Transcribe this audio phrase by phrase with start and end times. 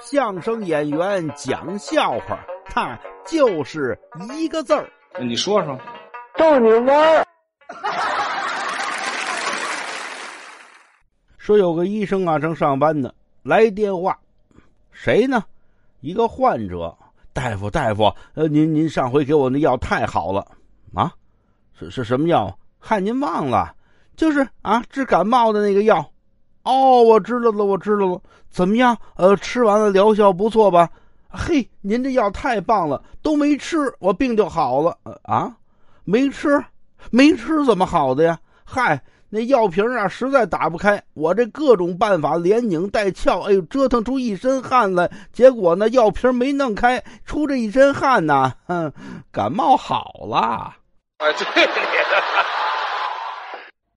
[0.00, 3.98] 相声演员讲笑话，他就是
[4.34, 4.88] 一个字儿。
[5.20, 5.78] 你说说，
[6.38, 7.26] 逗你玩儿。
[11.36, 14.18] 说有个医生啊，正上班呢，来电话，
[14.90, 15.44] 谁呢？
[16.00, 16.96] 一个患者，
[17.34, 20.46] 大夫，大夫，呃，您您上回给我那药太好了
[20.94, 21.12] 啊，
[21.78, 22.58] 是是什么药？
[22.78, 23.74] 害您忘了，
[24.16, 26.10] 就是啊，治感冒的那个药。
[26.70, 28.20] 哦，我知道了，我知道了。
[28.48, 28.96] 怎么样？
[29.16, 30.88] 呃，吃完了疗效不错吧？
[31.28, 34.96] 嘿，您这药太棒了，都没吃，我病就好了。
[35.22, 35.52] 啊，
[36.04, 36.64] 没吃，
[37.10, 38.38] 没吃怎么好的呀？
[38.64, 45.10] 嗨，那药瓶啊，实在打不开，我这各种办法连拧带撬，哎呦，折腾出一身汗来。
[45.32, 48.92] 结果呢，药瓶没弄开，出这一身汗呐，哼，
[49.32, 50.74] 感冒好了。
[51.18, 51.72] 哎，对你。